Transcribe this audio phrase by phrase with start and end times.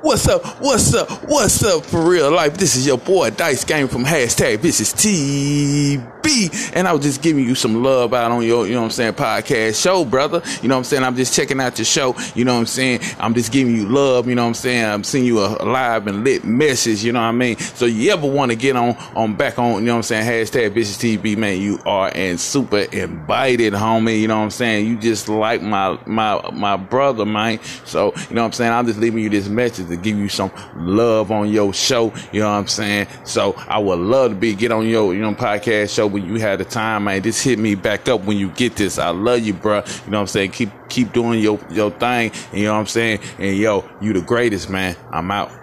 [0.00, 0.44] What's up?
[0.60, 1.10] What's up?
[1.28, 2.56] What's up for real life?
[2.56, 6.72] This is your boy Dice Game from hashtag This is TB.
[6.74, 8.90] And I was just giving you some love out on your, you know what I'm
[8.92, 10.42] saying, podcast show, brother.
[10.62, 11.02] You know what I'm saying?
[11.02, 12.14] I'm just checking out your show.
[12.36, 13.00] You know what I'm saying?
[13.18, 14.28] I'm just giving you love.
[14.28, 14.84] You know what I'm saying?
[14.84, 17.02] I'm sending you a live and lit message.
[17.02, 17.56] You know what I mean?
[17.58, 20.26] So you ever want to get on, on back on, you know what I'm saying?
[20.30, 21.60] Hashtag This is TB, man.
[21.60, 24.20] You are and super invited, homie.
[24.20, 24.86] You know what I'm saying?
[24.86, 27.58] You just like my, my, my brother, man.
[27.84, 28.72] So, you know what I'm saying?
[28.72, 32.14] I'm just leaving you this message to give you some love on your show.
[32.32, 33.08] You know what I'm saying?
[33.24, 36.36] So I would love to be get on your you know podcast show when you
[36.36, 37.22] had the time, man.
[37.22, 38.98] Just hit me back up when you get this.
[38.98, 39.76] I love you, bro.
[39.76, 40.52] You know what I'm saying?
[40.52, 42.32] Keep keep doing your your thing.
[42.54, 43.20] You know what I'm saying?
[43.38, 44.96] And yo, you the greatest, man.
[45.10, 45.57] I'm out.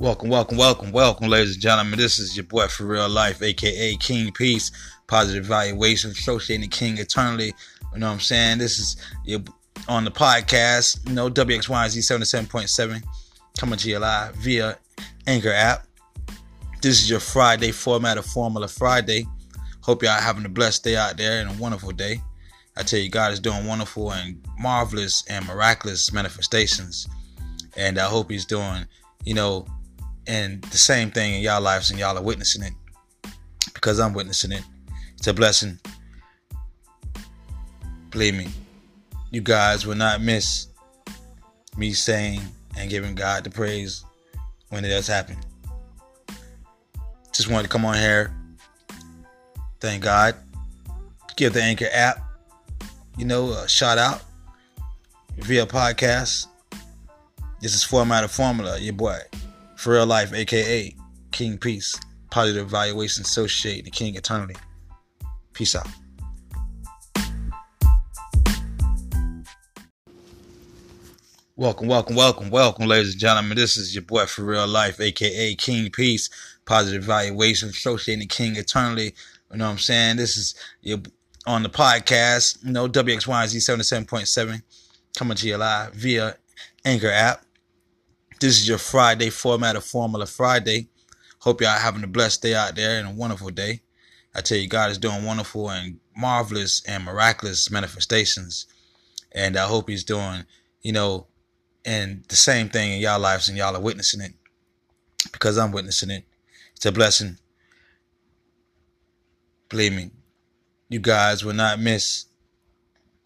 [0.00, 1.98] Welcome, welcome, welcome, welcome, ladies and gentlemen.
[1.98, 4.70] This is your boy for real life, aka King Peace,
[5.08, 7.52] positive Valuation, associating King eternally.
[7.92, 8.58] You know what I'm saying?
[8.58, 9.40] This is your
[9.88, 13.02] on the podcast, you know, WXYZ 77.7,
[13.58, 14.78] coming to you live via
[15.26, 15.84] Anchor app.
[16.80, 19.26] This is your Friday format of Formula Friday.
[19.80, 22.22] Hope y'all having a blessed day out there and a wonderful day.
[22.76, 27.08] I tell you, God is doing wonderful and marvelous and miraculous manifestations.
[27.76, 28.86] And I hope He's doing,
[29.24, 29.66] you know,
[30.28, 32.74] and the same thing in y'all lives and y'all are witnessing it
[33.72, 34.62] because I'm witnessing it.
[35.16, 35.80] It's a blessing.
[38.10, 38.48] Believe me,
[39.30, 40.68] you guys will not miss
[41.76, 42.40] me saying
[42.76, 44.04] and giving God the praise
[44.68, 45.36] when it does happen.
[47.32, 48.32] Just wanted to come on here.
[49.80, 50.34] Thank God.
[51.36, 52.18] Give the Anchor app,
[53.16, 54.22] you know, a shout out
[55.38, 56.48] via podcast.
[57.60, 59.20] This is Format of Formula, your boy.
[59.78, 60.92] For real life, aka
[61.30, 61.94] King Peace,
[62.32, 64.56] positive evaluation associate, the King eternally.
[65.52, 65.86] Peace out.
[71.54, 73.56] Welcome, welcome, welcome, welcome, ladies and gentlemen.
[73.56, 76.28] This is your boy for real life, aka King Peace,
[76.64, 79.14] positive evaluation associating the King eternally.
[79.52, 80.16] You know what I'm saying?
[80.16, 80.98] This is your
[81.46, 84.60] on the podcast, you know, WXYZ 77.7,
[85.16, 86.34] coming to you live via
[86.84, 87.44] Anchor app.
[88.40, 90.86] This is your Friday format of Formula Friday.
[91.40, 93.80] Hope y'all having a blessed day out there and a wonderful day.
[94.32, 98.66] I tell you, God is doing wonderful and marvelous and miraculous manifestations.
[99.32, 100.44] And I hope He's doing,
[100.82, 101.26] you know,
[101.84, 104.34] and the same thing in y'all lives and y'all are witnessing it
[105.32, 106.24] because I'm witnessing it.
[106.76, 107.38] It's a blessing.
[109.68, 110.12] Believe me,
[110.88, 112.26] you guys will not miss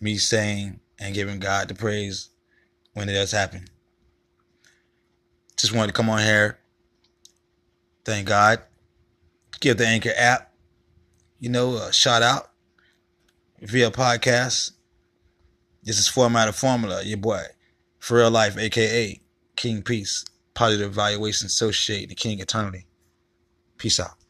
[0.00, 2.30] me saying and giving God the praise
[2.94, 3.66] when it does happen.
[5.56, 6.58] Just wanted to come on here.
[8.04, 8.60] Thank God.
[9.60, 10.52] Give the Anchor app,
[11.38, 12.50] you know, a shout out
[13.60, 14.72] via podcast.
[15.82, 17.42] This is Format of Formula, your boy.
[17.98, 19.20] For real life, aka
[19.56, 22.86] King Peace, positive evaluation associate, the King eternally.
[23.78, 24.23] Peace out.